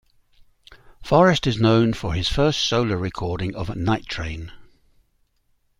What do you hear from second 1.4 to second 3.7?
is known for his first solo recording